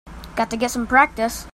Got 0.35 0.49
to 0.49 0.57
get 0.57 0.71
some 0.71 0.87
practice. 0.87 1.45